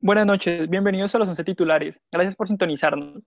[0.00, 2.00] Buenas noches, bienvenidos a los 11 titulares.
[2.12, 3.20] Gracias por sintonizarnos.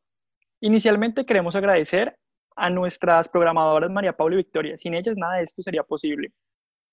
[0.62, 2.18] Inicialmente queremos agradecer
[2.56, 4.78] a nuestras programadoras María Paula y Victoria.
[4.78, 6.32] Sin ellas nada de esto sería posible.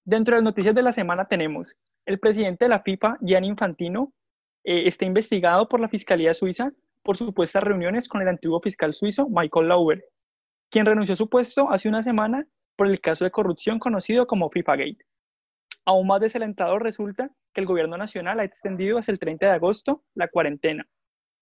[0.04, 4.12] Dentro de las noticias de la semana tenemos el presidente de la FIFA, Gianni Infantino,
[4.64, 6.72] eh, está investigado por la Fiscalía Suiza
[7.04, 10.04] por supuestas reuniones con el antiguo fiscal suizo Michael Lauber,
[10.70, 14.50] quien renunció a su puesto hace una semana por el caso de corrupción conocido como
[14.50, 15.06] FIFA Gate.
[15.88, 20.02] Aún más desalentador resulta que el gobierno nacional ha extendido hasta el 30 de agosto
[20.14, 20.86] la cuarentena.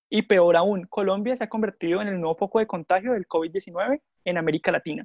[0.08, 4.00] Y peor aún, Colombia se ha convertido en el nuevo foco de contagio del COVID-19
[4.24, 5.04] en América Latina.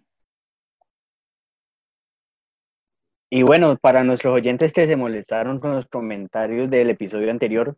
[3.31, 7.75] Y bueno, para nuestros oyentes que se molestaron con los comentarios del episodio anterior,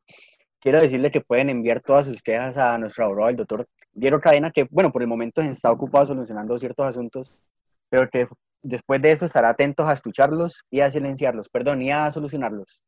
[0.59, 4.51] quiero decirle que pueden enviar todas sus quejas a nuestro abogado, el doctor Diego Cadena,
[4.51, 7.39] que, bueno, por el momento está ocupado solucionando ciertos asuntos,
[7.87, 8.27] pero que
[8.63, 12.81] después de eso estará atentos a escucharlos y a silenciarlos, perdón, y a solucionarlos.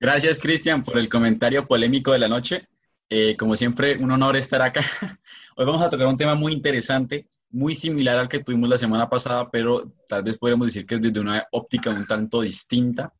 [0.00, 2.68] Gracias, Cristian, por el comentario polémico de la noche.
[3.08, 4.80] Eh, como siempre, un honor estar acá.
[5.56, 9.08] Hoy vamos a tocar un tema muy interesante, muy similar al que tuvimos la semana
[9.08, 13.12] pasada, pero tal vez podríamos decir que es desde una óptica un tanto distinta.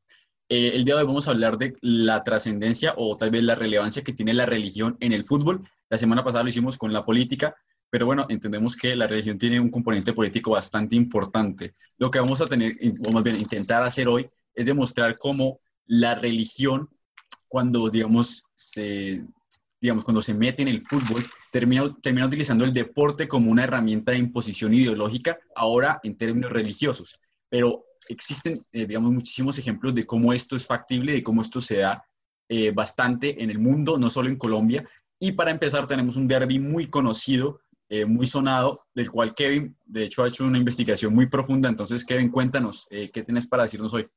[0.48, 3.54] Eh, el día de hoy vamos a hablar de la trascendencia o tal vez la
[3.54, 5.62] relevancia que tiene la religión en el fútbol.
[5.88, 7.56] La semana pasada lo hicimos con la política,
[7.90, 11.72] pero bueno, entendemos que la religión tiene un componente político bastante importante.
[11.98, 12.74] Lo que vamos a tener,
[13.06, 16.88] o más bien intentar hacer hoy, es demostrar cómo la religión,
[17.48, 19.22] cuando digamos se,
[19.80, 24.12] digamos, cuando se mete en el fútbol, termina, termina utilizando el deporte como una herramienta
[24.12, 27.20] de imposición ideológica, ahora en términos religiosos.
[27.48, 31.78] Pero existen, eh, digamos, muchísimos ejemplos de cómo esto es factible, de cómo esto se
[31.78, 32.04] da
[32.48, 34.88] eh, bastante en el mundo, no solo en Colombia.
[35.18, 40.04] Y para empezar, tenemos un derby muy conocido, eh, muy sonado, del cual Kevin, de
[40.04, 41.68] hecho, ha hecho una investigación muy profunda.
[41.68, 44.08] Entonces, Kevin, cuéntanos, ¿qué tienes para decirnos hoy?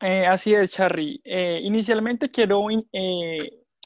[0.00, 1.20] así es, Charly.
[1.24, 2.68] inicialmente quiero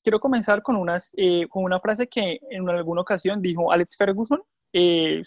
[0.03, 4.43] quiero comenzar con, unas, eh, con una frase que en alguna ocasión dijo Alex Ferguson,
[4.73, 5.23] eh,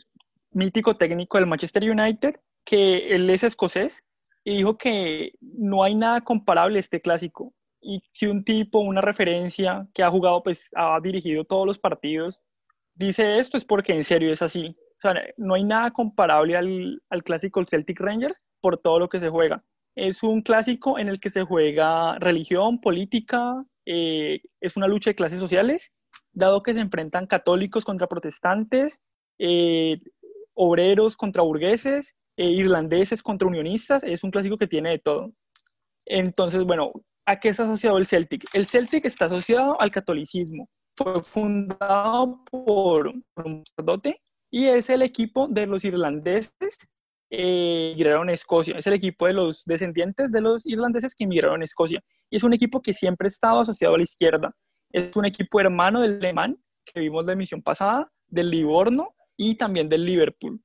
[0.51, 4.03] mítico técnico del Manchester United, que él es escocés
[4.43, 7.53] y dijo que no hay nada comparable a este clásico.
[7.81, 12.41] Y si un tipo, una referencia que ha jugado, pues ha dirigido todos los partidos,
[12.95, 14.75] dice esto es porque en serio es así.
[15.37, 19.63] No hay nada comparable al, al clásico Celtic Rangers por todo lo que se juega.
[19.95, 25.15] Es un clásico en el que se juega religión, política, eh, es una lucha de
[25.15, 25.93] clases sociales,
[26.33, 29.01] dado que se enfrentan católicos contra protestantes,
[29.39, 29.99] eh,
[30.53, 35.31] obreros contra burgueses, eh, irlandeses contra unionistas, es un clásico que tiene de todo.
[36.05, 36.91] Entonces, bueno,
[37.25, 38.45] ¿a qué está asociado el Celtic?
[38.53, 40.69] El Celtic está asociado al catolicismo.
[40.97, 46.89] Fue fundado por un sacerdote y es el equipo de los irlandeses
[47.29, 48.77] eh, migraron a Escocia.
[48.77, 52.01] Es el equipo de los descendientes de los irlandeses que emigraron a Escocia.
[52.29, 54.55] Y es un equipo que siempre ha estado asociado a la izquierda.
[54.91, 59.89] Es un equipo hermano del alemán, que vimos la emisión pasada, del Livorno y también
[59.89, 60.61] del Liverpool.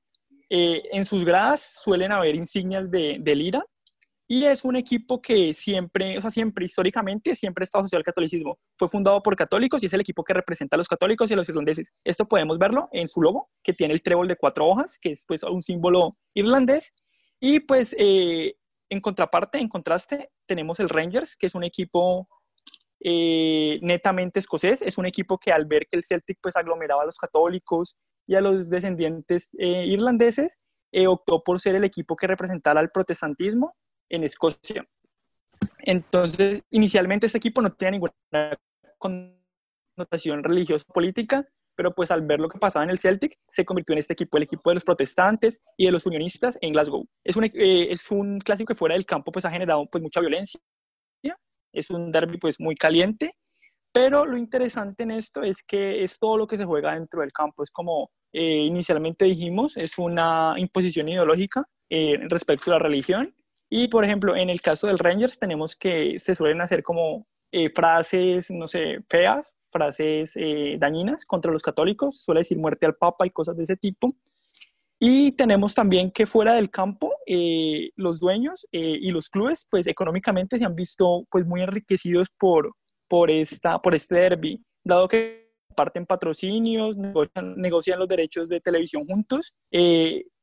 [0.49, 3.65] Eh, en sus gradas suelen haber insignias de, de Lira,
[4.31, 8.05] y es un equipo que siempre, o sea, siempre, históricamente, siempre ha estado asociado al
[8.05, 8.57] catolicismo.
[8.79, 11.35] Fue fundado por católicos y es el equipo que representa a los católicos y a
[11.35, 11.91] los irlandeses.
[12.05, 15.25] Esto podemos verlo en su logo, que tiene el trébol de cuatro hojas, que es
[15.27, 16.93] pues un símbolo irlandés.
[17.41, 18.55] Y pues eh,
[18.89, 22.29] en contraparte, en contraste, tenemos el Rangers, que es un equipo
[23.01, 24.81] eh, netamente escocés.
[24.81, 28.35] Es un equipo que al ver que el Celtic pues aglomeraba a los católicos y
[28.35, 30.57] a los descendientes eh, irlandeses,
[31.05, 33.75] optó por ser el equipo que representara al protestantismo
[34.11, 34.85] en Escocia.
[35.79, 38.13] Entonces, inicialmente este equipo no tenía ninguna
[38.97, 43.93] connotación religiosa política, pero pues al ver lo que pasaba en el Celtic, se convirtió
[43.93, 47.07] en este equipo, el equipo de los protestantes y de los unionistas en Glasgow.
[47.23, 50.19] Es un, eh, es un clásico que fuera del campo pues ha generado pues mucha
[50.19, 50.59] violencia,
[51.73, 53.31] es un derby pues muy caliente,
[53.93, 57.31] pero lo interesante en esto es que es todo lo que se juega dentro del
[57.31, 63.33] campo, es como eh, inicialmente dijimos, es una imposición ideológica eh, respecto a la religión,
[63.73, 67.71] y, por ejemplo, en el caso del Rangers tenemos que se suelen hacer como eh,
[67.73, 72.95] frases, no sé, feas, frases eh, dañinas contra los católicos, se suele decir muerte al
[72.95, 74.13] Papa y cosas de ese tipo.
[74.99, 80.57] Y tenemos también que fuera del campo, eh, los dueños y los clubes, pues económicamente
[80.57, 82.75] se han visto pues muy enriquecidos por,
[83.07, 89.07] por, esta, por este derby, dado que parten patrocinios, negocian, negocian los derechos de televisión
[89.07, 89.55] juntos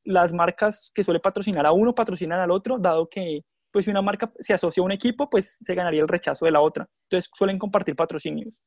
[0.09, 4.01] las marcas que suele patrocinar a uno patrocinan al otro, dado que pues si una
[4.01, 6.89] marca se asocia a un equipo, pues se ganaría el rechazo de la otra.
[7.05, 8.63] Entonces suelen compartir patrocinios.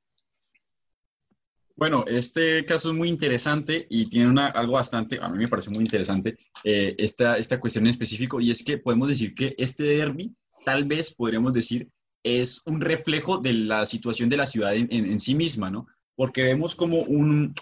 [1.75, 5.71] Bueno, este caso es muy interesante y tiene una, algo bastante, a mí me parece
[5.71, 9.83] muy interesante eh, esta, esta cuestión en específico y es que podemos decir que este
[9.83, 11.89] derby tal vez podríamos decir
[12.23, 15.87] es un reflejo de la situación de la ciudad en, sí misma, ¿no?
[16.15, 17.55] Porque vemos como un,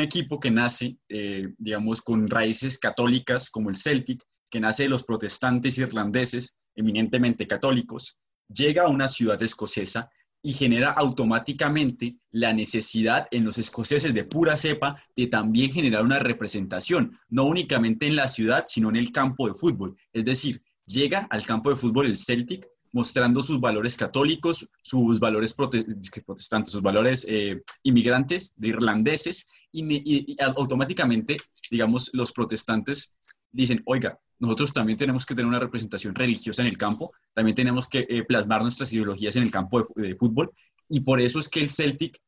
[0.00, 5.04] equipo que nace, eh, digamos, con raíces católicas, como el Celtic, que nace de los
[5.04, 8.18] protestantes irlandeses, eminentemente católicos,
[8.48, 10.10] llega a una ciudad escocesa
[10.42, 16.20] y genera automáticamente la necesidad en los escoceses de pura cepa de también generar una
[16.20, 19.96] representación, no únicamente en la ciudad, sino en el campo de fútbol.
[20.12, 25.52] Es decir, llega al campo de fútbol el Celtic mostrando sus valores católicos, sus valores
[25.52, 31.36] protestantes, sus valores eh, inmigrantes, de irlandeses, y, automáticamente,
[31.70, 33.14] digamos, los protestantes
[33.50, 37.88] dicen, oiga, nosotros también tenemos que tener una representación religiosa en el campo, también tenemos
[37.88, 40.50] que eh, plasmar nuestras ideologías en el campo de, fútbol,
[40.88, 42.18] y por eso es que el Celtic,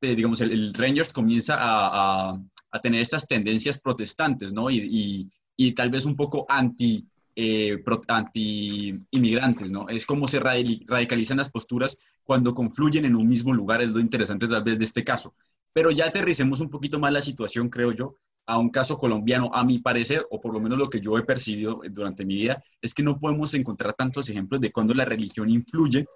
[0.00, 2.40] eh, digamos, el, Rangers comienza a,
[2.82, 4.70] tener estas tendencias protestantes, ¿no?
[4.70, 7.06] Y, y tal vez un poco anti
[7.36, 9.88] eh, anti-inmigrantes, ¿no?
[9.88, 14.48] Es como se radicalizan las posturas cuando confluyen en un mismo lugar, es lo interesante
[14.48, 15.34] tal vez de este caso.
[15.72, 18.16] Pero ya aterricemos un poquito más la situación, creo yo,
[18.46, 21.22] a un caso colombiano, a mi parecer, o por lo menos lo que yo he
[21.22, 25.48] percibido durante mi vida, es que no podemos encontrar tantos ejemplos de cuando la religión
[25.48, 26.06] influye,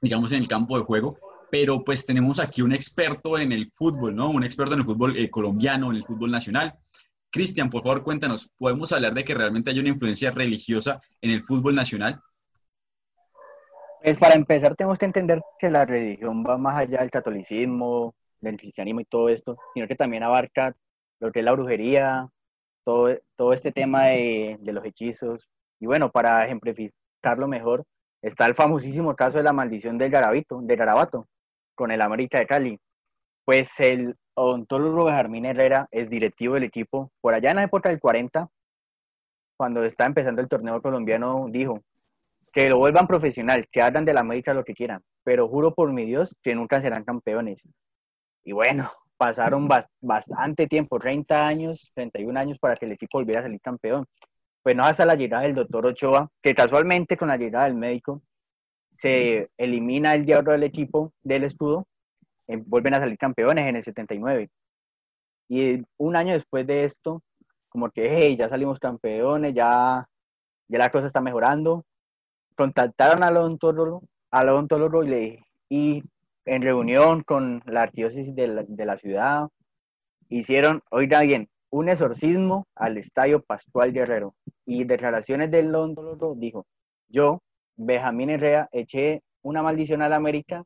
[0.00, 1.18] digamos, en el campo de juego,
[1.50, 4.30] pero pues tenemos aquí un experto en el fútbol, ¿no?
[4.30, 6.74] Un experto en el fútbol eh, colombiano, en el fútbol nacional,
[7.30, 11.40] Cristian, por favor, cuéntanos, ¿podemos hablar de que realmente hay una influencia religiosa en el
[11.40, 12.20] fútbol nacional?
[14.02, 18.56] Pues para empezar tenemos que entender que la religión va más allá del catolicismo, del
[18.56, 20.74] cristianismo y todo esto, sino que también abarca
[21.20, 22.28] lo que es la brujería,
[22.84, 25.48] todo, todo este tema de, de los hechizos.
[25.80, 27.84] Y bueno, para ejemplificarlo mejor,
[28.22, 31.28] está el famosísimo caso de la maldición del Garabito, de Garabato,
[31.74, 32.80] con el América de Cali.
[33.44, 37.10] Pues el odontólogo Jarmín Herrera es directivo del equipo.
[37.20, 38.48] Por allá en la época del 40,
[39.56, 41.82] cuando está empezando el torneo colombiano, dijo
[42.52, 45.92] que lo vuelvan profesional, que hagan de la América lo que quieran, pero juro por
[45.92, 47.68] mi Dios que nunca serán campeones.
[48.44, 49.68] Y bueno, pasaron
[50.00, 54.06] bastante tiempo, 30 años, 31 años para que el equipo volviera a salir campeón.
[54.62, 58.22] Pues no hasta la llegada del doctor Ochoa, que casualmente con la llegada del médico
[58.96, 61.86] se elimina el diablo del equipo del escudo
[62.56, 64.48] vuelven a salir campeones en el 79.
[65.48, 67.22] Y un año después de esto,
[67.68, 70.06] como que, hey, ya salimos campeones, ya,
[70.68, 71.84] ya la cosa está mejorando.
[72.56, 76.02] Contactaron odontólogo, al odontólogo y, le, y
[76.44, 79.48] en reunión con la arquidiócesis de la, de la ciudad,
[80.28, 84.34] hicieron, oiga bien, un exorcismo al Estadio Pascual Guerrero.
[84.66, 86.66] Y declaraciones del odontólogo dijo,
[87.08, 87.40] yo,
[87.76, 90.64] Benjamín Herrera, eché una maldición a la América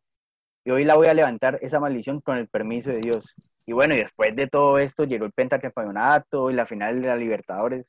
[0.65, 3.35] y hoy la voy a levantar esa maldición con el permiso de Dios.
[3.67, 7.17] Y bueno, y después de todo esto llegó el pentacampeonato y la final de la
[7.17, 7.87] Libertadores.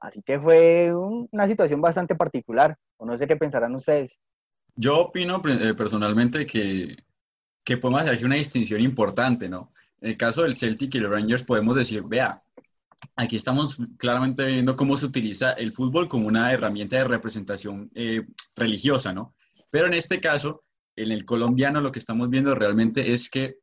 [0.00, 4.18] Así que fue una situación bastante particular, o no sé qué pensarán ustedes.
[4.76, 6.96] Yo opino eh, personalmente que,
[7.64, 9.72] que podemos hacer una distinción importante, ¿no?
[10.00, 12.40] En el caso del Celtic y los Rangers podemos decir, vea,
[13.16, 18.24] aquí estamos claramente viendo cómo se utiliza el fútbol como una herramienta de representación eh,
[18.54, 19.34] religiosa, ¿no?
[19.72, 20.62] Pero en este caso,
[21.02, 23.56] en el colombiano lo que estamos viendo realmente es que,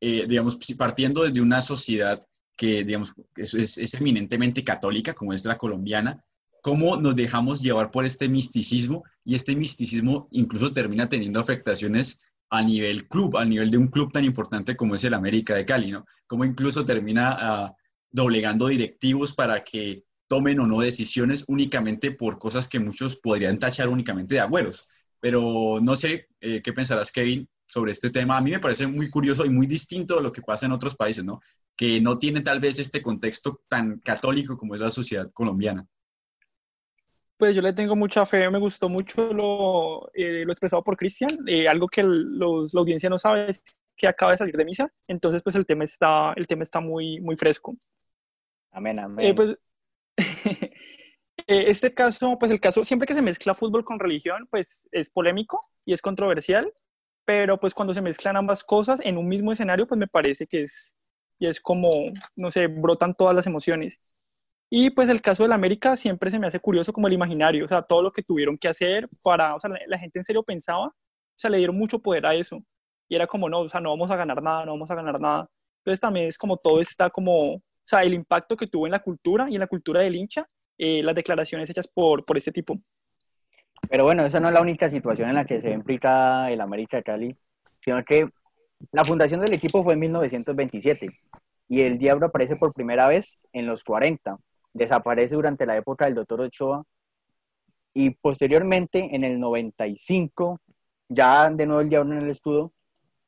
[0.00, 2.20] eh, digamos, partiendo desde una sociedad
[2.56, 6.22] que, digamos, es, es, eminentemente católica, como es la colombiana,
[6.62, 12.62] cómo nos dejamos llevar por este misticismo y este misticismo incluso termina teniendo afectaciones a
[12.62, 15.90] nivel club, a nivel de un club tan importante como es el América de Cali,
[15.90, 16.04] ¿no?
[16.26, 17.70] Cómo incluso termina ah,
[18.10, 23.88] doblegando directivos para que tomen o no decisiones únicamente por cosas que muchos podrían tachar
[23.88, 24.86] únicamente de agüeros.
[25.22, 28.36] Pero no sé eh, qué pensarás, Kevin, sobre este tema.
[28.36, 30.96] A mí me parece muy curioso y muy distinto de lo que pasa en otros
[30.96, 31.40] países, ¿no?
[31.76, 35.86] Que no tiene tal vez este contexto tan católico como es la sociedad colombiana.
[37.36, 41.30] Pues yo le tengo mucha fe, me gustó mucho lo, eh, lo expresado por Cristian,
[41.46, 43.62] eh, algo que los, la audiencia no sabe es
[43.96, 47.20] que acaba de salir de misa, entonces pues el tema está, el tema está muy,
[47.20, 47.76] muy fresco.
[48.72, 49.34] Amén, amén.
[49.36, 49.56] pues, Eh,
[51.52, 55.58] este caso, pues el caso, siempre que se mezcla fútbol con religión, pues es polémico
[55.84, 56.72] y es controversial,
[57.24, 60.62] pero pues cuando se mezclan ambas cosas en un mismo escenario, pues me parece que
[60.62, 60.94] es,
[61.38, 61.90] y es como,
[62.36, 64.00] no sé, brotan todas las emociones.
[64.70, 67.64] Y pues el caso de la América siempre se me hace curioso como el imaginario,
[67.64, 70.42] o sea, todo lo que tuvieron que hacer para, o sea, la, gente en serio
[70.42, 70.94] pensaba, o
[71.36, 72.58] sea, le dieron mucho poder a eso.
[73.08, 75.20] Y era como, no, o sea, no vamos a ganar nada, no vamos a ganar
[75.20, 75.48] nada.
[75.80, 79.02] Entonces también es como todo está como, o sea, el impacto que tuvo en la
[79.02, 80.48] cultura y en la cultura del hincha
[80.78, 82.78] eh, las declaraciones hechas por, por este tipo.
[83.88, 86.98] Pero bueno, esa no es la única situación en la que se implica el América
[86.98, 87.36] de Cali,
[87.80, 88.28] sino que
[88.90, 91.08] la fundación del equipo fue en 1927
[91.68, 94.38] y el Diablo aparece por primera vez en los 40.
[94.72, 96.84] Desaparece durante la época del Doctor Ochoa
[97.94, 100.60] y posteriormente en el 95
[101.14, 102.72] ya de nuevo el diablo en el escudo,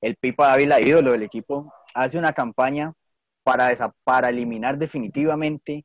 [0.01, 2.93] el Pipa Ávila, ídolo del equipo, hace una campaña
[3.43, 5.85] para, para eliminar definitivamente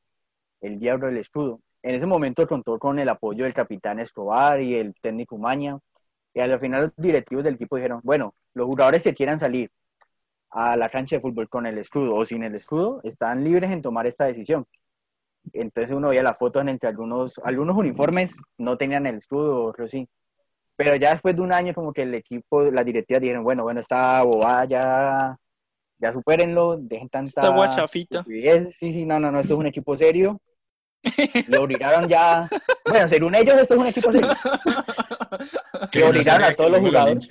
[0.61, 1.61] el diablo del escudo.
[1.81, 5.79] En ese momento contó con el apoyo del capitán Escobar y el técnico Maña,
[6.33, 9.69] y al final los directivos del equipo dijeron, bueno, los jugadores que quieran salir
[10.51, 13.81] a la cancha de fútbol con el escudo o sin el escudo están libres en
[13.81, 14.65] tomar esta decisión.
[15.53, 19.87] Entonces uno veía las fotos en entre algunos, algunos uniformes no tenían el escudo, pero
[19.87, 20.07] sí.
[20.75, 23.79] Pero ya después de un año como que el equipo, las directivas dijeron, bueno, bueno,
[23.79, 25.37] esta bobada ya,
[25.97, 27.41] ya supérenlo, dejen tanta...
[27.41, 28.23] Esta guachafita.
[28.23, 30.39] Sí, sí, no, no, no, esto es un equipo serio.
[31.47, 32.47] Lo obligaron ya,
[32.85, 34.29] bueno, según ellos esto es un equipo serio.
[35.91, 37.29] Que obligaron a todos los jugadores.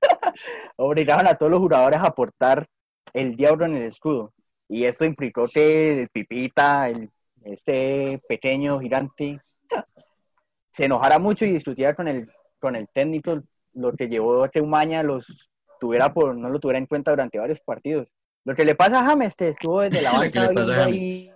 [0.76, 2.66] obligaron a todos los jugadores a aportar
[3.12, 4.32] el diablo en el escudo.
[4.68, 7.10] Y eso implicó que el Pipita, el,
[7.44, 9.40] este pequeño gigante,
[10.72, 12.28] se enojara mucho y discutiera con el,
[12.58, 13.40] con el técnico,
[13.74, 17.38] lo que llevó a que Umaña los tuviera por, no lo tuviera en cuenta durante
[17.38, 18.08] varios partidos.
[18.44, 21.30] Lo que le pasa a James, te estuvo desde la banca ahí.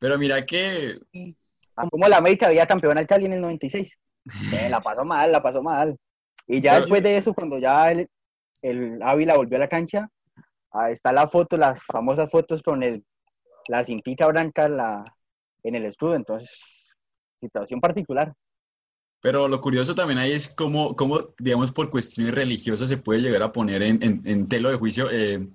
[0.00, 0.98] Pero mira que...
[1.90, 3.96] Como la América había campeón al Cali en el 96.
[4.54, 5.96] Eh, la pasó mal, la pasó mal.
[6.46, 8.06] Y ya después de eso, cuando ya el,
[8.60, 10.10] el Ávila volvió a la cancha,
[10.72, 13.02] ahí está la foto, las famosas fotos con el,
[13.68, 15.04] la cintita blanca la,
[15.62, 16.16] en el escudo.
[16.16, 16.50] Entonces,
[17.40, 18.34] situación particular.
[19.22, 23.42] Pero lo curioso también ahí es cómo, cómo digamos, por cuestiones religiosas se puede llegar
[23.42, 25.46] a poner en, en, telo de juicio, eh,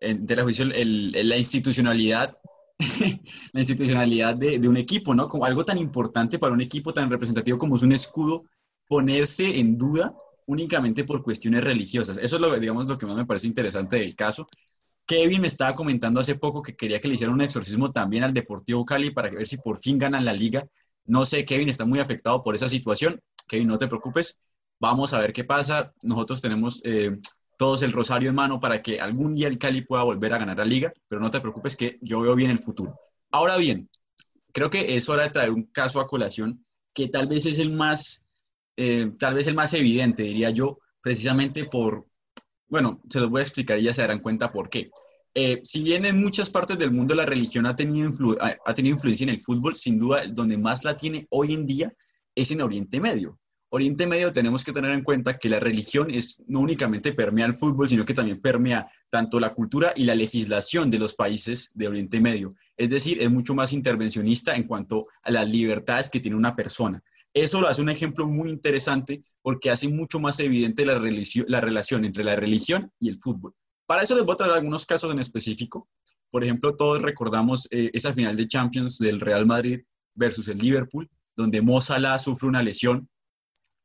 [0.00, 2.34] en tela de juicio el, la institucionalidad,
[3.52, 5.28] la institucionalidad de, un equipo, ¿no?
[5.28, 8.44] Como algo tan importante para un equipo tan representativo como es un escudo,
[8.86, 10.14] ponerse en duda
[10.46, 12.18] únicamente por cuestiones religiosas.
[12.18, 14.46] Eso es lo, digamos, lo que más me parece interesante del caso.
[15.06, 18.32] Kevin me estaba comentando hace poco que quería que le hicieran un exorcismo también al
[18.32, 20.66] Deportivo Cali para ver si por fin ganan la liga.
[21.04, 23.20] No sé, Kevin está muy afectado por esa situación.
[23.46, 24.40] Kevin, no te preocupes.
[24.80, 25.92] Vamos a ver qué pasa.
[26.02, 27.18] Nosotros tenemos eh,
[27.56, 30.58] todos el rosario en mano para que algún día el Cali pueda volver a ganar
[30.58, 32.98] la liga, pero no te preocupes que yo veo bien el futuro.
[33.30, 33.88] Ahora bien,
[34.52, 37.72] creo que es hora de traer un caso a colación que tal vez es el
[37.72, 38.28] más,
[38.76, 42.06] eh, tal vez el más evidente, diría yo, precisamente por,
[42.68, 44.90] bueno, se los voy a explicar y ya se darán cuenta por qué.
[45.34, 49.24] Eh, si bien en muchas partes del mundo la religión ha tenido, ha tenido influencia
[49.24, 51.92] en el fútbol, sin duda donde más la tiene hoy en día
[52.34, 53.38] es en Oriente Medio.
[53.74, 57.54] Oriente Medio tenemos que tener en cuenta que la religión es, no únicamente permea el
[57.54, 61.88] fútbol, sino que también permea tanto la cultura y la legislación de los países de
[61.88, 62.54] Oriente Medio.
[62.76, 67.02] Es decir, es mucho más intervencionista en cuanto a las libertades que tiene una persona.
[67.32, 71.02] Eso lo hace un ejemplo muy interesante porque hace mucho más evidente la,
[71.48, 73.56] la relación entre la religión y el fútbol.
[73.86, 75.88] Para eso les voy a traer algunos casos en específico.
[76.30, 79.80] Por ejemplo, todos recordamos eh, esa final de Champions del Real Madrid
[80.14, 83.08] versus el Liverpool, donde Mo Salah sufre una lesión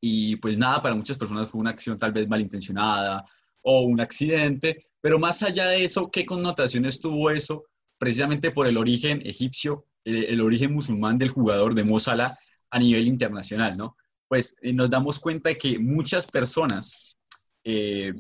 [0.02, 3.26] y pues nada, para muchas personas fue una acción tal vez malintencionada
[3.62, 7.66] o un accidente, pero más allá de eso, ¿qué connotaciones tuvo eso?
[7.98, 11.98] Precisamente por el origen egipcio, el, origen musulmán del jugador de Mo
[12.72, 13.98] a nivel internacional, ¿no?
[14.28, 17.18] Pues eh, nos damos cuenta de que muchas personas
[17.64, 18.14] eh,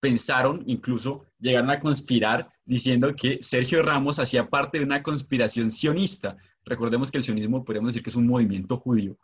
[0.00, 6.36] pensaron, incluso llegaron a conspirar diciendo que Sergio Ramos hacía parte de una conspiración sionista.
[6.64, 9.18] Recordemos que el sionismo podríamos decir que es un movimiento judío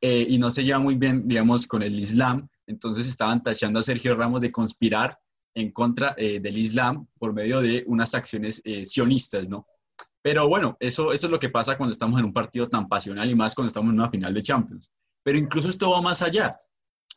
[0.00, 2.46] eh, y no se lleva muy bien, digamos, con el Islam.
[2.66, 5.18] Entonces estaban tachando a Sergio Ramos de conspirar
[5.54, 9.66] en contra eh, del Islam por medio de unas acciones eh, sionistas, ¿no?
[10.22, 13.30] Pero bueno, eso, eso es lo que pasa cuando estamos en un partido tan pasional
[13.30, 14.90] y más cuando estamos en una final de Champions.
[15.22, 16.56] Pero incluso esto va más allá.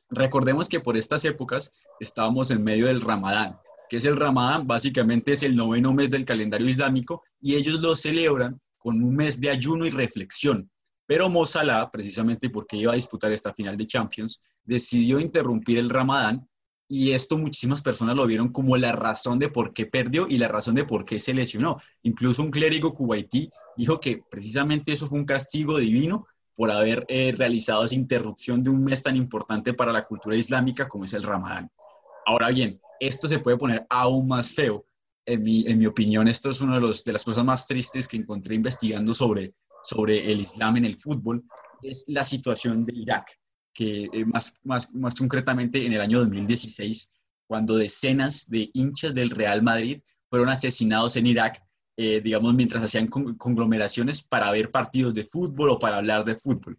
[0.09, 3.57] Recordemos que por estas épocas estábamos en medio del Ramadán.
[3.89, 4.65] que es el Ramadán?
[4.65, 9.39] Básicamente es el noveno mes del calendario islámico y ellos lo celebran con un mes
[9.41, 10.69] de ayuno y reflexión.
[11.05, 15.89] Pero Mo Salah, precisamente porque iba a disputar esta final de Champions, decidió interrumpir el
[15.89, 16.47] Ramadán
[16.87, 20.49] y esto muchísimas personas lo vieron como la razón de por qué perdió y la
[20.49, 21.77] razón de por qué se lesionó.
[22.03, 27.33] Incluso un clérigo cubaití dijo que precisamente eso fue un castigo divino por haber eh,
[27.37, 31.23] realizado esa interrupción de un mes tan importante para la cultura islámica como es el
[31.23, 31.71] Ramadán.
[32.25, 34.85] Ahora bien, esto se puede poner aún más feo.
[35.25, 38.17] En mi, en mi opinión, esto es una de, de las cosas más tristes que
[38.17, 39.53] encontré investigando sobre,
[39.83, 41.43] sobre el Islam en el fútbol,
[41.81, 43.39] es la situación de Irak,
[43.73, 47.11] que eh, más, más, más concretamente en el año 2016,
[47.47, 51.61] cuando decenas de hinchas del Real Madrid fueron asesinados en Irak
[51.97, 56.77] eh, digamos, mientras hacían conglomeraciones para ver partidos de fútbol o para hablar de fútbol.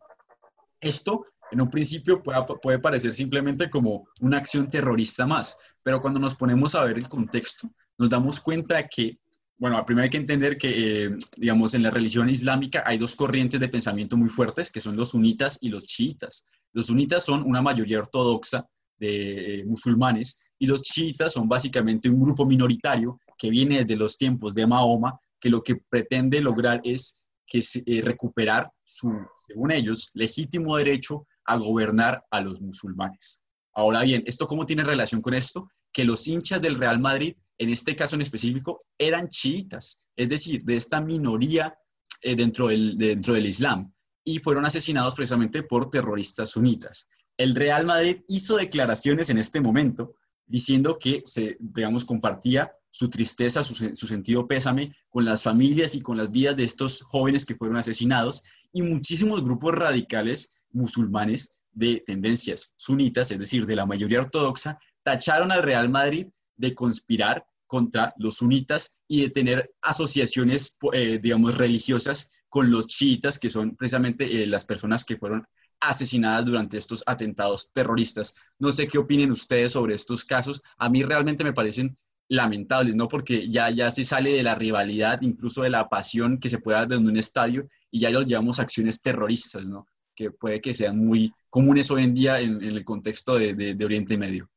[0.81, 6.19] Esto, en un principio, puede, puede parecer simplemente como una acción terrorista más, pero cuando
[6.19, 7.69] nos ponemos a ver el contexto,
[7.99, 9.21] nos damos cuenta que
[9.63, 13.61] bueno, primero hay que entender que, eh, digamos, en la religión islámica hay dos corrientes
[13.61, 16.47] de pensamiento muy fuertes, que son los sunitas y los chiitas.
[16.73, 18.67] Los sunitas son una mayoría ortodoxa
[18.99, 24.19] de eh, musulmanes y los chiitas son básicamente un grupo minoritario que viene desde los
[24.19, 29.17] tiempos de Mahoma, que lo que pretende lograr es que eh, recuperar su,
[29.47, 33.45] según ellos, legítimo derecho a gobernar a los musulmanes.
[33.75, 35.69] Ahora bien, ¿esto cómo tiene relación con esto?
[35.93, 40.65] Que los hinchas del Real Madrid, en este caso en específico, eran chiitas, es decir,
[40.65, 41.77] de esta minoría
[42.23, 43.93] eh, dentro, del, dentro del Islam,
[44.25, 47.09] y fueron asesinados precisamente por terroristas sunitas.
[47.37, 50.15] El Real Madrid hizo declaraciones en este momento
[50.47, 56.03] diciendo que se, digamos, compartía su tristeza, su, su, sentido pésame con las familias y
[56.03, 58.43] con las vidas de estos jóvenes que fueron asesinados
[58.73, 65.53] y muchísimos grupos radicales musulmanes de tendencias sunitas, es decir, de la mayoría ortodoxa, tacharon
[65.53, 72.31] al Real Madrid de conspirar contra los sunitas y de tener asociaciones, eh, digamos, religiosas
[72.49, 75.47] con los chiitas, que son precisamente eh, las personas que fueron
[75.81, 78.35] asesinadas durante estos atentados terroristas.
[78.59, 80.61] No sé qué opinen ustedes sobre estos casos.
[80.79, 81.97] A mí realmente me parecen
[82.29, 83.09] lamentables, ¿no?
[83.09, 86.79] Porque ya, ya se sale de la rivalidad, incluso de la pasión que se puede
[86.79, 89.87] dar en un estadio y ya los llevamos a acciones terroristas, ¿no?
[90.15, 94.17] Que puede que sean muy comunes hoy en día en, el contexto de, de, Oriente
[94.17, 94.51] Medio.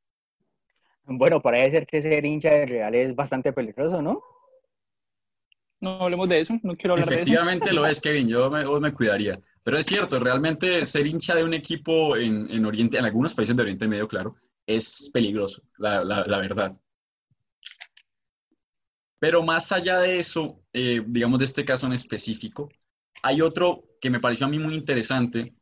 [1.05, 4.23] Bueno, parece ser que ser hincha de Real es bastante peligroso, ¿no?
[5.81, 7.21] No hablemos de eso, no quiero hablar de eso.
[7.21, 9.37] Efectivamente lo es, Kevin, yo me, cuidaría.
[9.61, 13.55] Pero es cierto, realmente ser hincha de un equipo en, en Oriente, en algunos países
[13.55, 14.35] de Oriente Medio, claro,
[14.65, 16.73] es peligroso, la, la, la verdad.
[19.19, 22.69] Pero más allá de eso, eh, digamos de este caso en específico,
[23.23, 25.55] hay otro que me pareció a mí muy interesante.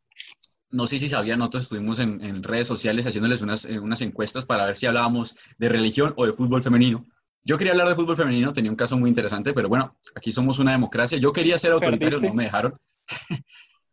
[0.73, 4.45] No sé si sabían, nosotros estuvimos en, en redes sociales haciéndoles unas, eh, unas, encuestas
[4.45, 7.05] para ver si hablábamos de religión o de fútbol femenino.
[7.43, 10.59] Yo quería hablar de fútbol femenino, tenía un caso muy interesante, pero bueno, aquí somos
[10.59, 11.17] una democracia.
[11.19, 12.75] Yo quería ser autoritario, no me dejaron.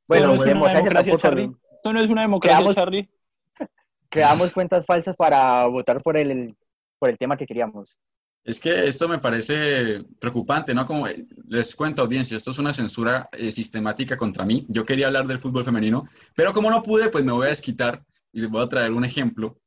[0.09, 1.51] bueno, no es una democracia, Charlie.
[1.75, 3.11] Esto no es una democracia, creamos, Charlie.
[4.09, 6.57] Creamos cuentas falsas para votar por el,
[6.99, 8.01] por el tema que queríamos.
[8.43, 10.87] Es que esto me parece preocupante, ¿no?
[10.87, 11.07] Como
[11.49, 14.65] les cuento, audiencia, esto es una censura eh, sistemática contra mí.
[14.69, 18.05] Yo quería hablar del fútbol femenino, pero como no pude, pues me voy a desquitar
[18.33, 19.61] y les voy a traer un ejemplo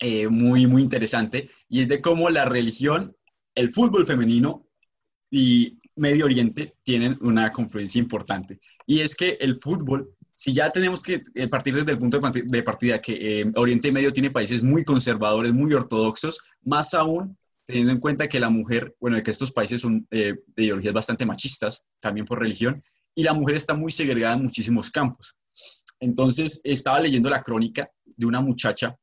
[0.00, 3.16] eh, muy, muy interesante, y es de cómo la religión,
[3.54, 4.66] el fútbol femenino
[5.30, 8.60] y Medio Oriente tienen una confluencia importante.
[8.86, 12.62] Y es que el fútbol, si ya tenemos que eh, partir desde el punto de
[12.62, 18.00] partida que eh, Oriente Medio tiene países muy conservadores, muy ortodoxos, más aún teniendo en
[18.00, 22.26] cuenta que la mujer, bueno, que estos países son eh, de ideologías bastante machistas, también
[22.26, 22.82] por religión,
[23.14, 25.36] y la mujer está muy segregada en muchísimos campos.
[26.00, 28.96] Entonces, estaba leyendo la crónica de una muchacha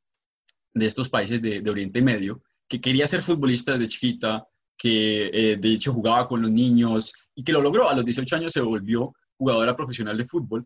[0.73, 4.47] de estos países de, de Oriente Medio que quería ser futbolista desde chiquita,
[4.77, 7.89] que eh, de hecho jugaba con los niños y que lo logró.
[7.89, 10.65] A los 18 años se volvió jugadora profesional de fútbol.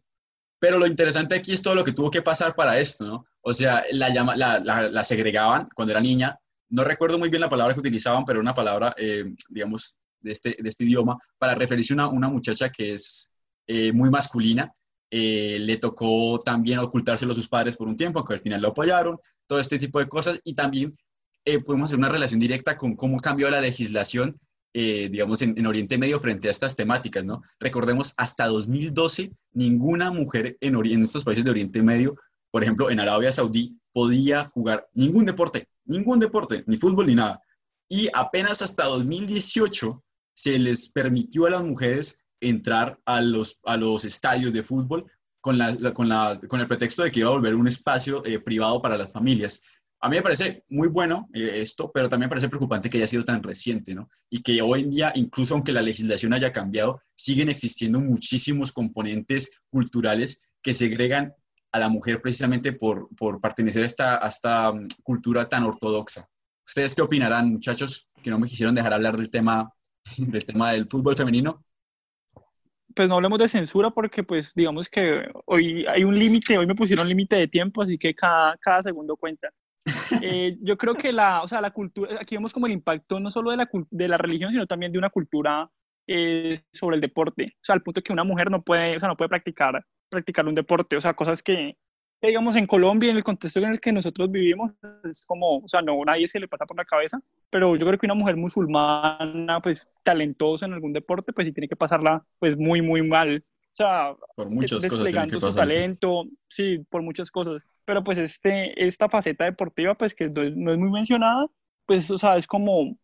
[0.59, 3.25] Pero lo interesante aquí es todo lo que tuvo que pasar para esto, ¿no?
[3.41, 7.49] O sea, la, la, la, la segregaban cuando era niña, no recuerdo muy bien la
[7.49, 11.93] palabra que utilizaban, pero una palabra, eh, digamos, de este, de este idioma, para referirse
[11.93, 13.31] a una, muchacha que es
[13.67, 14.71] eh, muy masculina.
[15.11, 18.69] Eh, le tocó también ocultárselo a sus padres por un tiempo, aunque al final lo
[18.69, 20.39] apoyaron, todo este tipo de cosas.
[20.43, 20.97] Y también
[21.63, 24.33] podemos hacer una relación directa con cómo cambió la legislación,
[24.73, 27.43] digamos, en, en, Oriente Medio frente a estas temáticas, ¿no?
[27.59, 32.13] Recordemos, hasta 2012, ninguna mujer en, en estos países de Oriente Medio,
[32.55, 37.41] por ejemplo, en Arabia Saudí, podía jugar ningún deporte, ningún deporte, ni fútbol ni nada.
[37.89, 40.01] Y apenas hasta 2018
[40.33, 45.05] se les permitió a las mujeres entrar a los, a los estadios de fútbol
[45.41, 48.39] con, la, con, la, con el pretexto de que iba a volver un espacio eh,
[48.39, 49.61] privado para las familias.
[49.99, 53.07] A mí me parece muy bueno eh, esto, pero también me parece preocupante que haya
[53.07, 54.09] sido tan reciente, ¿no?
[54.29, 59.59] Y que hoy en día, incluso aunque la legislación haya cambiado, siguen existiendo muchísimos componentes
[59.69, 61.33] culturales que segregan
[61.75, 66.25] a la mujer precisamente por, por pertenecer a esta, a esta um, cultura tan ortodoxa.
[66.65, 69.69] ¿Ustedes qué opinarán, muchachos, que no me quisieron dejar hablar del tema
[70.17, 71.61] del, tema del fútbol femenino?
[72.95, 76.75] Pues no hablemos de censura porque pues digamos que hoy hay un límite, hoy me
[76.75, 79.49] pusieron límite de tiempo, así que cada, cada segundo cuenta.
[80.23, 83.29] Eh, yo creo que la, o sea, la cultura, aquí vemos como el impacto no
[83.29, 85.69] solo de la, de la religión, sino también de una cultura
[86.07, 87.53] eh, sobre el deporte.
[87.55, 90.47] O sea, al punto que una mujer no puede, o sea, no puede practicar practicar
[90.47, 91.77] un deporte, o sea, cosas que,
[92.21, 94.71] que, digamos, en Colombia, en el contexto en el que nosotros vivimos,
[95.03, 97.99] es como, o sea, no, nadie se le pasa por la cabeza, pero yo creo
[97.99, 102.57] que una mujer musulmana, pues, talentosa en algún deporte, pues sí tiene que pasarla, pues,
[102.57, 103.43] muy, muy mal.
[103.71, 106.77] O sea, por muchas desplegando cosas su talento, sí.
[106.77, 107.67] sí, por muchas cosas.
[107.83, 111.45] Pero pues este, esta faceta deportiva, pues que no es, no es muy mencionada,
[111.85, 112.97] pues, o sea, es como,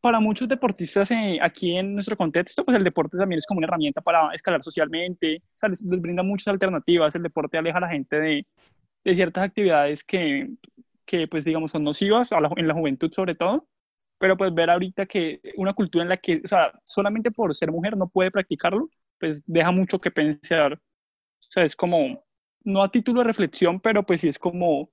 [0.00, 3.66] para muchos deportistas eh, aquí en nuestro contexto, pues el deporte también es como una
[3.66, 8.18] herramienta para escalar socialmente, o les, brinda muchas alternativas, el deporte aleja a la gente
[8.20, 8.46] de,
[9.04, 10.50] de ciertas actividades que,
[11.04, 13.66] que, pues digamos, son nocivas, en la juventud sobre todo,
[14.18, 17.96] pero pues ver ahorita que una cultura en la que, o solamente por ser mujer
[17.96, 22.24] no puede practicarlo, pues deja mucho que pensar, o sea, es como,
[22.64, 24.90] no a título de reflexión, pero pues sí es como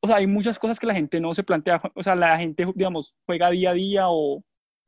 [0.00, 2.66] o sea, hay muchas cosas que la gente no se plantea, o sea, la gente,
[2.74, 4.42] digamos, juega día a día o,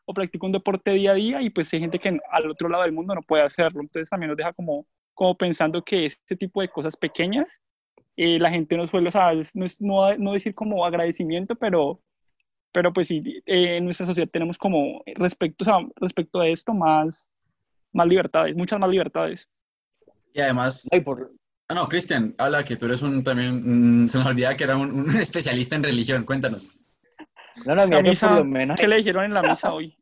[0.05, 2.85] o practica un deporte día a día y pues hay gente que al otro lado
[2.85, 6.61] del mundo no puede hacerlo, entonces también nos deja como, como pensando que este tipo
[6.61, 7.63] de cosas pequeñas,
[8.17, 12.01] eh, la gente no suele, o sea, no, es, no, no, decir como agradecimiento, pero,
[12.73, 16.73] pero pues sí, eh, en nuestra sociedad tenemos como respecto, o sea, respecto a esto
[16.73, 17.33] más,
[17.93, 19.49] más libertades, muchas más libertades.
[20.35, 21.31] Y además, por,
[21.71, 25.09] Ah, no, Cristian, habla que tú eres un también, se nos olvidaba que era un,
[25.21, 26.77] especialista en religión, cuéntanos.
[27.65, 28.81] No, no, mira, misa, por lo menos...
[28.81, 29.97] ¿Qué le dijeron en la misa hoy?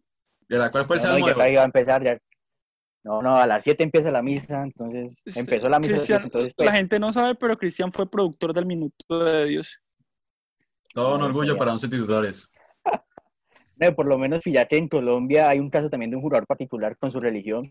[0.48, 0.72] ¿Verdad?
[0.72, 1.28] ¿Cuál fue el no, salmo?
[1.28, 2.18] No, iba a empezar ya.
[3.04, 6.16] No, no, a las 7 empieza la misa, entonces este, empezó la misa.
[6.16, 6.66] entonces, pues...
[6.66, 9.78] La gente no sabe, pero Cristian fue productor del Minuto de Dios.
[10.94, 12.50] Todo un orgullo para 11 titulares.
[13.80, 16.96] No, por lo menos fíjate, en Colombia hay un caso también de un jugador particular
[16.96, 17.62] con su religión,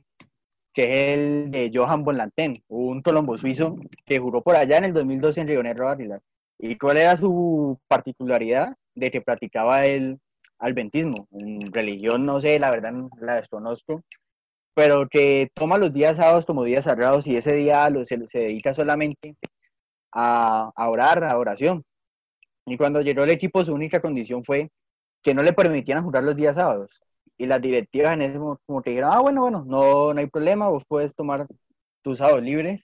[0.77, 4.93] que es el de Johan Bonlanten, un colombo suizo que juró por allá en el
[4.93, 6.19] 2012 en Río Negro, Ávila.
[6.59, 8.75] ¿Y cuál era su particularidad?
[8.93, 10.19] De que practicaba el
[10.59, 11.27] alventismo.
[11.31, 14.03] En religión, no sé, la verdad la desconozco,
[14.75, 18.37] pero que toma los días sábados como días sagrados y ese día lo, se, se
[18.37, 19.35] dedica solamente
[20.11, 21.83] a, a orar, a oración.
[22.67, 24.69] Y cuando llegó el equipo, su única condición fue
[25.23, 27.01] que no le permitieran jugar los días sábados
[27.37, 30.27] y las directivas en ese momento como te dijeron, ah, bueno, bueno, no, no hay
[30.27, 31.47] problema, vos puedes tomar
[32.01, 32.83] tus sábados libres.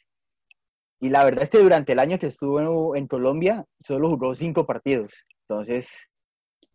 [0.99, 4.65] Y la verdad es que durante el año que estuvo en, Colombia, solo jugó cinco
[4.65, 5.25] partidos.
[5.47, 6.07] Entonces,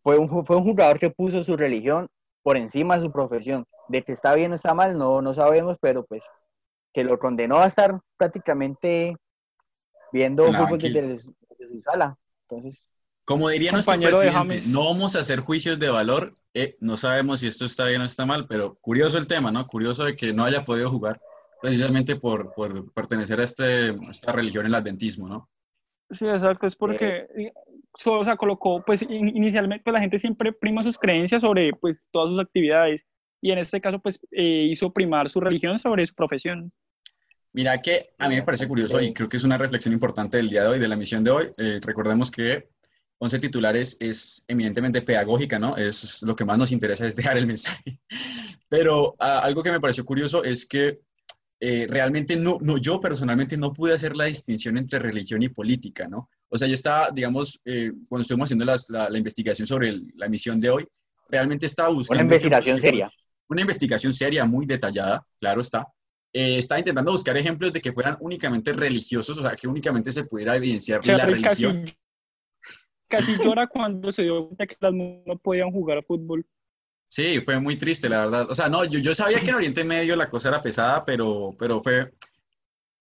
[0.02, 2.08] fue un, fue un jugador que puso su religión
[2.42, 3.64] por encima de su profesión.
[3.88, 6.22] De que está bien o está mal, no, no sabemos, pero pues
[6.92, 9.16] que lo condenó a estar prácticamente
[10.12, 12.18] viendo fútbol desde, desde, su sala.
[12.48, 12.90] Entonces,
[13.28, 16.34] como diría nuestro presidente, no vamos a hacer juicios de valor.
[16.54, 19.66] Eh, no sabemos si esto está bien o está mal, pero curioso el tema, ¿no?
[19.66, 21.20] Curioso de que no haya podido jugar
[21.60, 25.50] precisamente por, por pertenecer a, este, esta religión, el adventismo, ¿no?
[26.08, 26.66] Sí, exacto.
[26.66, 27.52] Es porque, eh,
[28.06, 32.30] o sea, colocó, pues inicialmente pues, la gente siempre prima sus creencias sobre pues todas
[32.30, 33.04] sus actividades
[33.42, 36.72] y en este caso pues eh, hizo primar su religión sobre su profesión.
[37.52, 40.48] Mira que a mí me parece curioso y creo que es una reflexión importante del
[40.48, 41.46] día de hoy, de la misión de hoy.
[41.82, 42.68] recordemos que
[43.18, 45.76] 11 titulares es eminentemente pedagógica, ¿no?
[45.76, 48.00] Es lo que más nos interesa es dejar el mensaje.
[48.68, 51.00] Pero ah, algo que me pareció curioso es que
[51.60, 56.06] eh, realmente no, no, yo personalmente no pude hacer la distinción entre religión y política,
[56.06, 56.30] ¿no?
[56.48, 58.76] O sea, yo estaba, digamos, eh, cuando estuvimos haciendo la,
[59.10, 60.86] la, investigación sobre la misión de hoy,
[61.28, 62.22] realmente estaba buscando...
[62.22, 63.10] Una investigación seria.
[63.48, 65.88] Una investigación seria, muy detallada, claro está.
[66.32, 70.24] Eh, estaba intentando buscar ejemplos de que fueran únicamente religiosos, o sea, que únicamente se
[70.24, 71.90] pudiera evidenciar la religión
[73.08, 76.46] casi llora cuando se dio cuenta que las no podían jugar a fútbol.
[77.10, 78.50] Sí, fue muy triste, la verdad.
[78.50, 81.82] O sea, no, yo, sabía que en Oriente Medio la cosa era pesada, pero, pero
[81.82, 82.12] fue...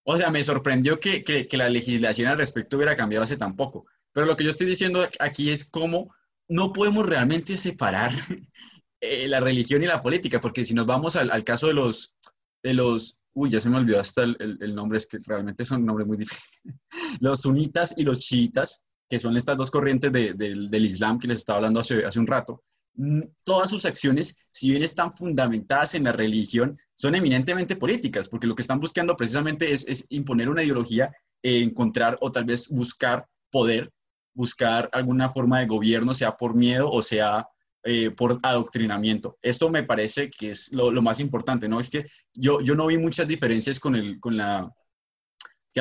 [0.03, 3.85] O sea, me sorprendió que, que, la legislación al respecto hubiera cambiado hace tan poco.
[4.13, 6.15] Pero lo que yo estoy diciendo aquí es cómo
[6.47, 8.11] no podemos realmente separar
[9.01, 12.15] eh, la religión y la política, porque si nos vamos al, al, caso de los,
[12.63, 15.65] de los, uy, ya se me olvidó hasta el, el, el nombre, es que realmente
[15.65, 16.79] son nombres muy difíciles,
[17.19, 21.57] los sunitas y los chiitas, que son estas dos corrientes del Islam que les estaba
[21.57, 22.63] hablando hace, hace un rato,
[22.95, 28.47] mm, todas sus acciones, si bien están fundamentadas en la religión, son eminentemente políticas, porque
[28.47, 31.11] lo que están buscando precisamente es, imponer una ideología,
[31.43, 33.91] eh, encontrar o tal vez buscar poder,
[34.33, 37.47] buscar alguna forma de gobierno, sea por miedo o sea
[37.83, 39.37] eh, por adoctrinamiento.
[39.41, 41.79] Esto me parece que es lo, más importante, ¿no?
[41.79, 44.69] Es que yo, yo no vi muchas diferencias con, el, con la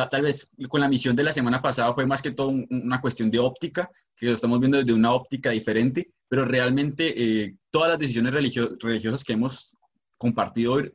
[0.04, 3.30] tal vez con la misión de la semana pasada fue más que todo una cuestión
[3.30, 7.98] de óptica, que lo estamos viendo desde una óptica diferente, pero realmente eh, todas las
[7.98, 9.76] decisiones religiosas que hemos
[10.18, 10.92] compartido hoy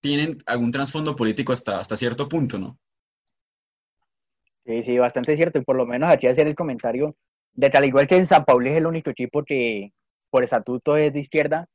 [0.00, 2.78] tienen algún trasfondo político hasta, hasta cierto punto, ¿no?
[4.64, 5.58] Sí, sí, bastante cierto.
[5.58, 7.16] Y por lo menos aquí hacer el comentario
[7.52, 9.92] de tal igual que en San Pablo es el único equipo que
[10.30, 11.66] por estatuto es de izquierda,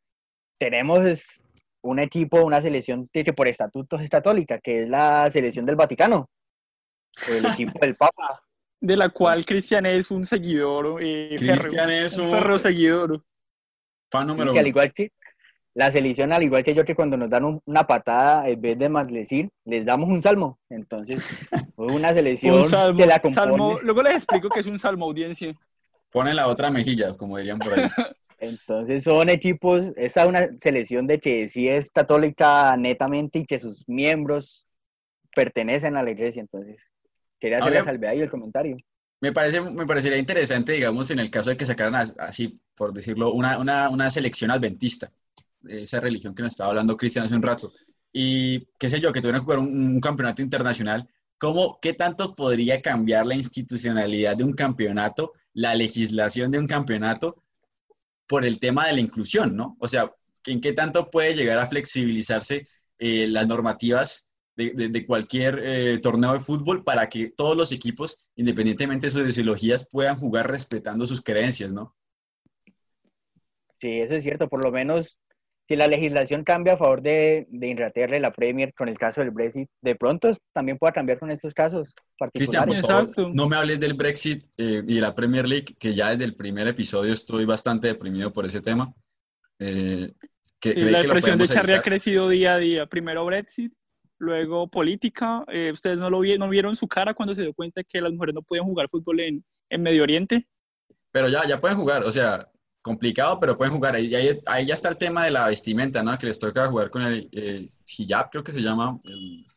[0.57, 1.41] tenemos
[1.81, 6.29] un equipo, una selección que por estatuto es católica, que es la selección del Vaticano
[7.29, 8.41] el equipo del Papa.
[8.81, 11.01] De la cual Cristian es un seguidor.
[11.01, 13.23] Eh, Cristian es un, ferro seguidor.
[14.11, 15.11] Fan número Al igual que
[15.75, 18.87] la selección, al igual que yo, que cuando nos dan una patada, en vez de
[18.87, 20.57] maldecir, les damos un salmo.
[20.69, 25.53] Entonces, una selección salmo, que la salmo, Luego les explico que es un salmo, audiencia.
[26.11, 27.89] Pone la otra mejilla, como dirían por ahí.
[28.39, 33.59] Entonces son equipos, esta es una selección de que sí es católica netamente y que
[33.59, 34.65] sus miembros
[35.35, 36.41] pertenecen a la iglesia.
[36.41, 36.81] Entonces,
[37.45, 38.77] quería hacer la salvedad y el comentario.
[39.21, 43.31] Me, parece, me parecería interesante, digamos, en el caso de que sacaran así, por decirlo,
[43.31, 45.11] una, una, una selección adventista,
[45.67, 47.71] esa religión que nos estaba hablando Cristian hace un rato,
[48.11, 52.81] y qué sé yo, que tuvieran que jugar un, campeonato internacional, ¿cómo, ¿qué tanto podría
[52.81, 57.43] cambiar la institucionalidad de un campeonato, la legislación de un campeonato,
[58.27, 59.77] por el tema de la inclusión, ¿no?
[59.79, 60.11] O sea,
[60.45, 62.67] ¿en qué tanto puede llegar a flexibilizarse
[62.99, 64.24] eh, las normativas
[64.55, 69.89] de, cualquier eh, torneo de fútbol para que todos los equipos, independientemente de sus ideologías,
[69.89, 71.95] puedan jugar respetando sus creencias, ¿no?
[73.79, 74.47] Sí, eso es cierto.
[74.47, 75.19] Por lo menos,
[75.67, 79.21] si la legislación cambia a favor de, de Inglaterra y la Premier con el caso
[79.21, 82.73] del Brexit, de pronto también pueda cambiar con estos casos particulares.
[82.73, 86.25] Cristian, no me hables del Brexit eh, y de la Premier League, que ya desde
[86.25, 88.93] el primer episodio estoy bastante deprimido por ese tema.
[89.59, 90.13] Eh,
[90.59, 92.85] que, sí, la depresión de Charlie ha crecido día a día.
[92.85, 93.73] Primero Brexit,
[94.17, 95.43] luego política.
[95.47, 98.35] Eh, ¿Ustedes no, lo no vieron su cara cuando se dio cuenta que las mujeres
[98.35, 100.47] no podían jugar fútbol en, en Medio Oriente?
[101.11, 102.45] Pero ya, ya pueden jugar, o sea,
[102.81, 103.95] complicado, pero pueden jugar.
[103.95, 104.13] Ahí,
[104.45, 106.17] ahí, ya está el tema de la vestimenta, ¿no?
[106.17, 108.99] Que les toca jugar con el, hijab, creo que se llama,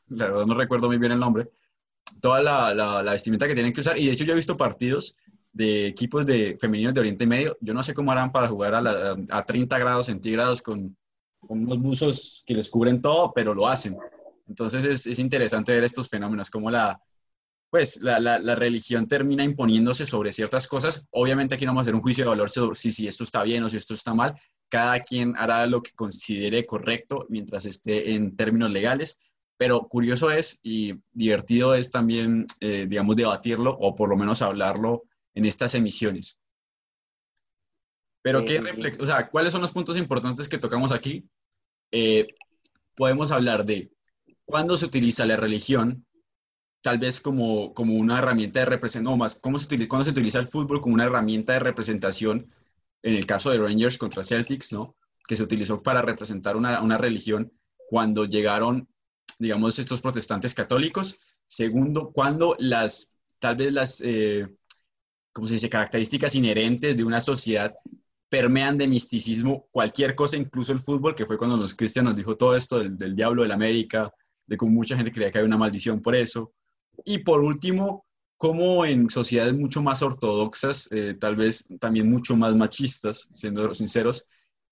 [0.09, 1.51] la verdad no recuerdo muy bien el nombre.
[2.21, 3.99] Toda la, la, vestimenta que tienen que usar.
[3.99, 5.15] Y de hecho yo he visto partidos
[5.53, 7.57] de equipos de femeninos de Oriente Medio.
[7.61, 10.97] Yo no sé cómo harán para jugar a, a 30 grados centígrados con,
[11.41, 13.97] con unos buzos que les cubren todo, pero lo hacen.
[14.49, 17.01] Entonces es, es interesante ver estos fenómenos, como la,
[17.71, 21.07] pues la, la, la, religión termina imponiéndose sobre ciertas cosas.
[21.11, 23.43] Obviamente aquí no vamos a hacer un juicio de valor sobre si, si esto está
[23.43, 24.35] bien o si esto está mal.
[24.71, 29.19] Cada quien hará lo que considere correcto mientras esté en términos legales.
[29.59, 35.03] Pero curioso es y divertido es también, eh, digamos, debatirlo o por lo menos hablarlo
[35.35, 36.39] en estas emisiones.
[38.23, 41.29] Pero, ¿qué reflex o sea, ¿cuáles son los puntos importantes que tocamos aquí?
[41.91, 42.29] Eh,
[42.95, 43.91] podemos hablar de
[44.49, 46.07] cuándo se utiliza la religión,
[46.81, 50.11] tal vez como, como una herramienta de representación, no más, ¿cómo se utiliza, cuándo se
[50.11, 52.51] utiliza el fútbol como una herramienta de representación,
[53.03, 54.97] en el caso de Rangers contra Celtics, ¿no?
[55.29, 57.53] que se utilizó para representar una, una religión
[57.91, 58.89] cuando llegaron,
[59.39, 61.19] digamos, estos protestantes católicos.
[61.47, 64.47] Segundo, cuando las, tal vez las, eh,
[65.31, 67.75] ¿cómo se dice?, características inherentes de una sociedad
[68.31, 72.57] permean de misticismo cualquier cosa, incluso el fútbol, que fue cuando los cristianos dijo todo
[72.57, 74.11] esto del, del diablo de la América,
[74.49, 76.53] de cómo mucha gente creía que había una maldición por eso.
[77.05, 78.05] Y por último,
[78.37, 84.27] como en sociedades mucho más ortodoxas, eh, tal vez también mucho más machistas, siendo sinceros,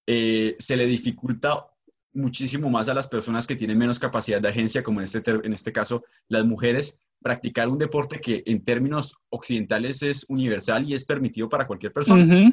[0.07, 1.67] eh, se le dificulta
[2.13, 5.53] muchísimo más a las personas que tienen menos capacidad de agencia, como en este, en
[5.53, 11.05] este caso las mujeres, practicar un deporte que en términos occidentales es universal y es
[11.05, 12.53] permitido para cualquier persona.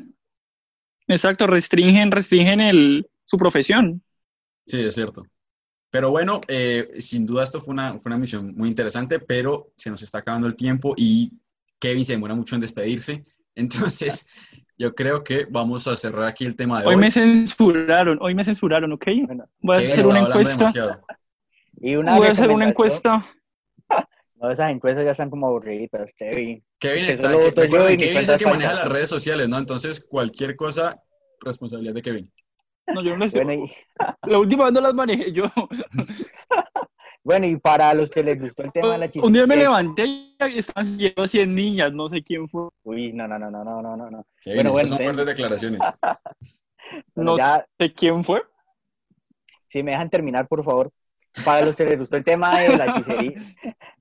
[1.07, 4.01] Exacto, restringen, restringen el, su profesión.
[4.65, 5.25] Sí, es cierto.
[5.93, 9.91] Pero bueno, eh, sin duda esto fue una, fue una misión muy interesante, pero se
[9.91, 11.32] nos está acabando el tiempo y
[11.79, 13.23] Kevin se demora mucho en despedirse.
[13.56, 14.27] Entonces,
[14.75, 16.95] yo creo que vamos a cerrar aquí el tema de hoy.
[16.95, 19.06] Hoy me censuraron, hoy me censuraron, ¿ok?
[19.60, 21.01] Voy a hacer una encuesta.
[21.79, 23.25] Y una Voy a hacer una encuesta.
[24.41, 26.62] No, esas encuestas ya están como aburridas, Kevin.
[26.77, 29.58] Kevin está, que, Kevin es el que maneja las redes sociales, ¿no?
[29.58, 31.01] Entonces, cualquier cosa,
[31.39, 32.32] responsabilidad de Kevin.
[32.88, 33.43] No, yo no sé.
[34.24, 35.46] La última vez no las manejé yo.
[37.26, 39.26] Bueno, y para los que les gustó el tema de la chica.
[39.26, 42.67] Un día me levanté y estaban siguiendo 100 niñas, no sé quién fue.
[42.84, 44.26] Uy, no, no, no, no, no, no, no.
[44.46, 45.80] bueno, bueno, son fuertes declaraciones.
[47.15, 48.41] no sé quién fue.
[49.69, 50.91] Si me dejan terminar, por favor.
[51.46, 53.32] Para los que les gustó el tema de la hechicería,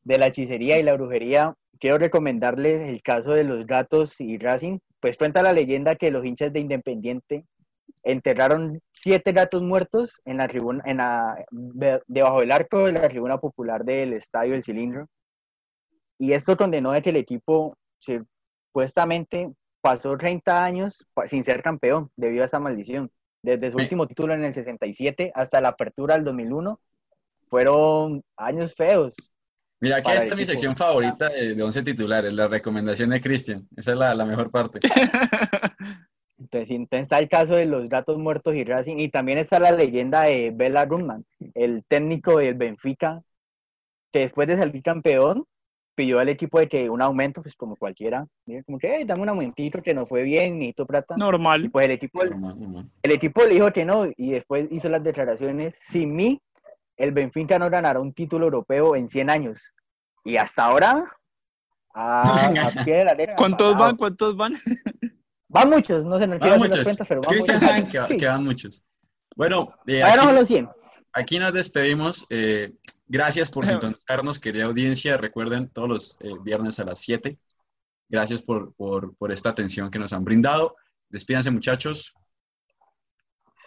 [0.02, 4.80] de la hechicería y la brujería, quiero recomendarles el caso de los gatos y Racing.
[4.98, 7.44] Pues cuenta la leyenda que los hinchas de Independiente
[8.02, 11.44] enterraron siete gatos muertos en la tribuna, en la,
[12.06, 15.08] debajo del arco de la tribuna popular del Estadio del Cilindro.
[16.18, 22.42] Y esto condenó a que el equipo supuestamente pasó 30 años sin ser campeón debido
[22.42, 23.10] a esa maldición.
[23.42, 26.80] Desde su último título en el 67 hasta la apertura del 2001,
[27.48, 29.14] fueron años feos.
[29.80, 33.66] Mira, aquí está mi sección favorita de, de 11 titulares, la recomendación de Cristian.
[33.76, 34.78] Esa es la, la mejor parte.
[36.92, 40.24] Entonces, está el caso de los gatos muertos y Racing, y también está la leyenda
[40.24, 41.24] de Bela Runman,
[41.54, 43.22] el técnico del Benfica,
[44.12, 45.46] que después de salir campeón,
[45.94, 48.26] pidió al equipo de que un aumento, pues como cualquiera,
[48.66, 51.14] como que, dame un aumentito que no fue bien, necesito plata.
[51.16, 51.70] Normal.
[51.70, 56.14] pues el equipo, el equipo le dijo que no, y después hizo las declaraciones, sin
[56.14, 56.42] mí,
[56.98, 59.72] el Benfica no ganará un título europeo en 100 años.
[60.24, 61.10] Y hasta ahora,
[61.94, 62.52] a,
[63.38, 63.96] ¿Cuántos van?
[63.96, 64.56] ¿Cuántos van?
[65.52, 67.68] Van muchos, no sé, no quiero las cuentas, pero van Cristian muchos.
[67.68, 68.16] saben que, Sí.
[68.18, 68.82] que van muchos.
[69.36, 70.68] Bueno, eh, aquí- los 100.
[71.12, 72.26] Aquí nos despedimos.
[72.30, 72.72] eh,
[73.06, 75.16] gracias por sintonizarnos, querida audiencia.
[75.18, 77.38] Recuerden, todos los eh, viernes a las 7.
[78.08, 80.76] Gracias por, por, por esta atención que nos han brindado.
[81.10, 82.14] Despídanse, muchachos.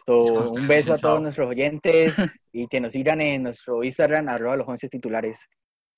[0.06, 2.16] So, un beso a todos nuestros oyentes
[2.52, 5.40] y que nos sigan en nuestro Instagram, arroba los 11 titulares.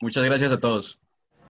[0.02, 1.02] Muchas gracias a todos.